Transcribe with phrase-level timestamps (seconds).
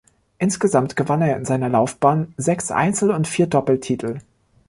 [0.39, 4.19] Insgesamt gewann er in seiner Laufbahn sechs Einzel- und vier Doppeltitel.